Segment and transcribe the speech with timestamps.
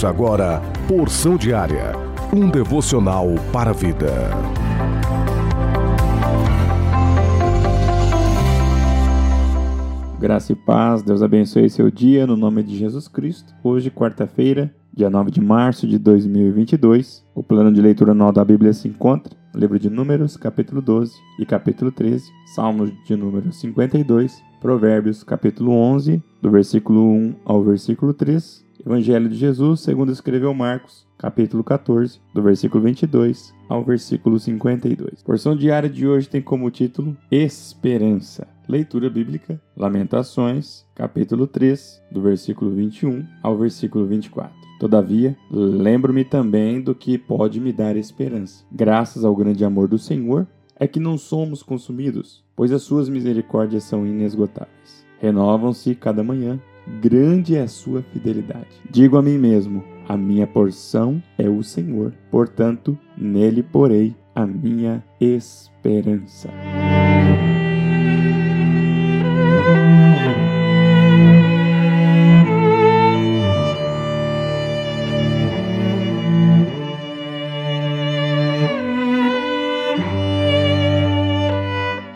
[0.00, 1.92] Ouça agora Porção Diária,
[2.34, 4.08] um devocional para a vida.
[10.18, 13.52] Graça e paz, Deus abençoe seu dia no nome de Jesus Cristo.
[13.62, 18.72] Hoje, quarta-feira, dia 9 de março de 2022, o plano de leitura anual da Bíblia
[18.72, 22.24] se encontra no livro de Números, capítulo 12 e capítulo 13,
[22.54, 29.36] Salmos de número 52, Provérbios, capítulo 11, do versículo 1 ao versículo 3, Evangelho de
[29.36, 35.22] Jesus, segundo escreveu Marcos, capítulo 14, do versículo 22 ao versículo 52.
[35.22, 38.48] porção diária de hoje tem como título Esperança.
[38.66, 44.50] Leitura bíblica, Lamentações, capítulo 3, do versículo 21 ao versículo 24.
[44.78, 48.64] Todavia, lembro-me também do que pode me dar esperança.
[48.72, 53.84] Graças ao grande amor do Senhor, é que não somos consumidos, pois as suas misericórdias
[53.84, 55.04] são inesgotáveis.
[55.20, 56.58] Renovam-se cada manhã
[57.00, 58.68] grande é a sua fidelidade.
[58.90, 65.04] Digo a mim mesmo: a minha porção é o Senhor, portanto, nele porei a minha
[65.20, 66.48] esperança.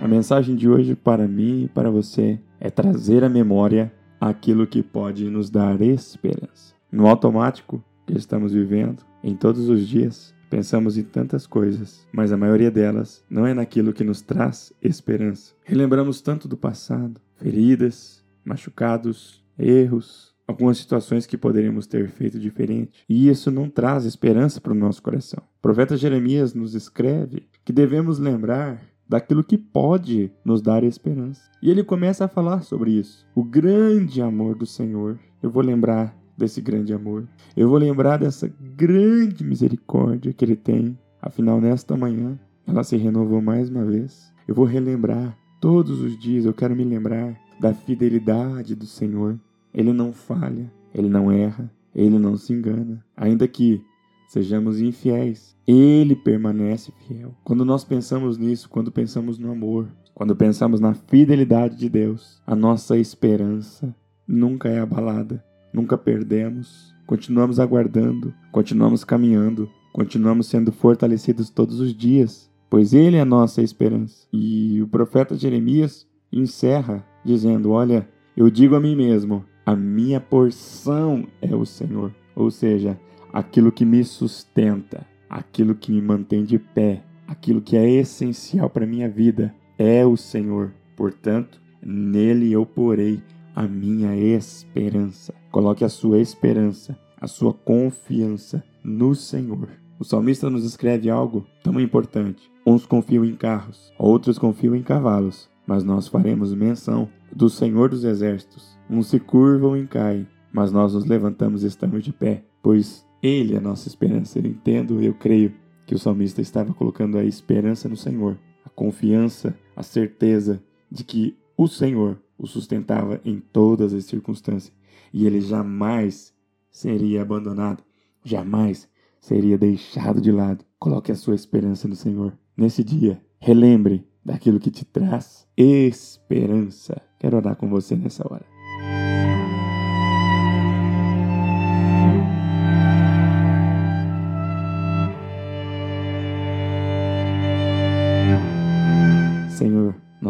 [0.00, 3.92] A mensagem de hoje para mim e para você é trazer à memória
[4.28, 6.74] aquilo que pode nos dar esperança.
[6.92, 12.36] No automático que estamos vivendo, em todos os dias, pensamos em tantas coisas, mas a
[12.36, 15.54] maioria delas não é naquilo que nos traz esperança.
[15.64, 23.28] Relembramos tanto do passado, feridas, machucados, erros, algumas situações que poderíamos ter feito diferente, e
[23.28, 25.42] isso não traz esperança para o nosso coração.
[25.58, 31.42] O profeta Jeremias nos escreve que devemos lembrar daquilo que pode nos dar esperança.
[31.62, 33.26] E ele começa a falar sobre isso.
[33.34, 35.18] O grande amor do Senhor.
[35.42, 37.28] Eu vou lembrar desse grande amor.
[37.54, 40.98] Eu vou lembrar dessa grande misericórdia que ele tem.
[41.20, 44.32] Afinal, nesta manhã, ela se renovou mais uma vez.
[44.48, 49.38] Eu vou relembrar todos os dias, eu quero me lembrar da fidelidade do Senhor.
[49.74, 53.04] Ele não falha, ele não erra, ele não se engana.
[53.14, 53.84] Ainda que
[54.32, 57.34] sejamos infiéis, Ele permanece fiel.
[57.44, 62.56] Quando nós pensamos nisso, quando pensamos no amor, quando pensamos na fidelidade de Deus, a
[62.56, 63.94] nossa esperança
[64.26, 72.50] nunca é abalada, nunca perdemos, continuamos aguardando, continuamos caminhando, continuamos sendo fortalecidos todos os dias,
[72.70, 74.26] pois Ele é a nossa esperança.
[74.32, 81.26] E o profeta Jeremias encerra dizendo: Olha, eu digo a mim mesmo, a minha porção
[81.42, 82.14] é o Senhor.
[82.34, 82.98] Ou seja,
[83.32, 88.86] aquilo que me sustenta, aquilo que me mantém de pé, aquilo que é essencial para
[88.86, 90.72] minha vida é o Senhor.
[90.96, 93.22] Portanto, nele eu porei
[93.54, 95.34] a minha esperança.
[95.50, 99.68] Coloque a sua esperança, a sua confiança no Senhor.
[99.98, 102.50] O salmista nos escreve algo tão importante.
[102.66, 108.04] Uns confiam em carros, outros confiam em cavalos, mas nós faremos menção do Senhor dos
[108.04, 108.76] Exércitos.
[108.90, 113.54] Uns se curvam e caem, mas nós nos levantamos e estamos de pé, pois ele
[113.54, 114.38] é a nossa esperança.
[114.38, 115.54] Eu entendo, eu creio
[115.86, 121.36] que o salmista estava colocando a esperança no Senhor, a confiança, a certeza de que
[121.56, 124.72] o Senhor o sustentava em todas as circunstâncias
[125.12, 126.34] e ele jamais
[126.70, 127.84] seria abandonado,
[128.24, 128.88] jamais
[129.20, 130.64] seria deixado de lado.
[130.78, 132.36] Coloque a sua esperança no Senhor.
[132.56, 137.00] Nesse dia, relembre daquilo que te traz esperança.
[137.18, 138.51] Quero orar com você nessa hora.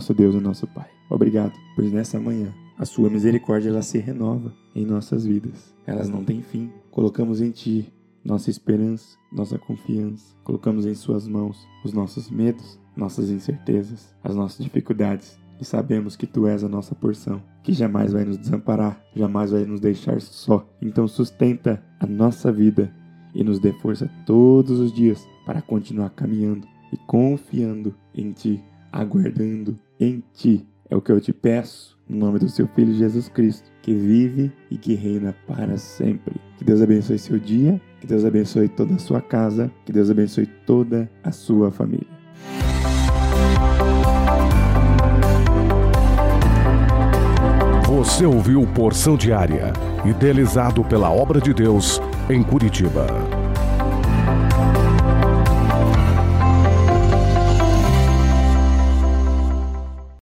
[0.00, 0.88] Nosso Deus e nosso Pai.
[1.10, 5.74] Obrigado, pois nessa manhã a sua misericórdia ela se renova em nossas vidas.
[5.86, 6.72] Elas não têm fim.
[6.90, 7.92] Colocamos em ti
[8.24, 10.34] nossa esperança, nossa confiança.
[10.42, 15.38] Colocamos em suas mãos os nossos medos, nossas incertezas, as nossas dificuldades.
[15.60, 19.66] E sabemos que tu és a nossa porção, que jamais vai nos desamparar, jamais vai
[19.66, 20.66] nos deixar só.
[20.80, 22.90] Então sustenta a nossa vida
[23.34, 29.78] e nos dê força todos os dias para continuar caminhando e confiando em ti aguardando
[29.98, 30.66] em ti.
[30.88, 34.52] É o que eu te peço, no nome do seu Filho Jesus Cristo, que vive
[34.70, 36.34] e que reina para sempre.
[36.58, 40.46] Que Deus abençoe seu dia, que Deus abençoe toda a sua casa, que Deus abençoe
[40.66, 42.08] toda a sua família.
[47.86, 49.72] Você ouviu Porção Diária,
[50.04, 53.39] idealizado pela Obra de Deus em Curitiba.